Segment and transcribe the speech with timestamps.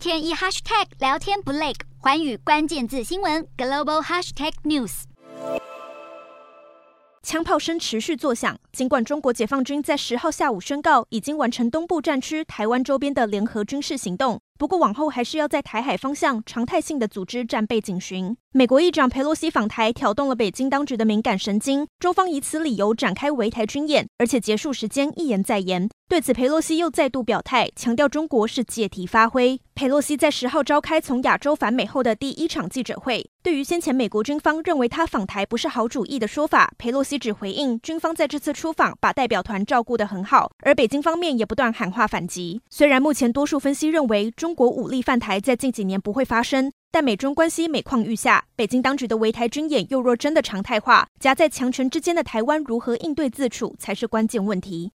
[0.00, 5.02] 天一 hashtag 聊天不累，环宇关键字新闻 global hashtag news。
[7.22, 14.40] 枪炮声持续作响，尽管中国解放军在十号下午宣告已经完成东部战区、台湾周边的联合军事行动。
[14.58, 18.34] 不过，往后还是要在台海方向常态性的组织战备警巡。
[18.52, 25.88] 美国议长佩洛西访台，挑动了北京当局的敏感神经，中方以此理由展开围台军演，而且结束时间一延再延。
[26.08, 29.60] 对此，佩洛西又再度表态，强调中国是借题发挥。
[29.76, 42.60] 佩洛西在十号召开从亚洲返美后的第一场记者会，对于先前美国军方认为他访台不是好主意的说法，佩洛西只回应军方在这次出访把代表团照顾得很好，而北京方面也不断喊话反击。
[42.68, 54.88] 虽然目前多数分析认为中国武力犯台在近几年不会发生，但美中关系每况愈下，北京当局的围台军演又若真的常态化，夹在强权之间的台湾如何应对自处才是关键问题。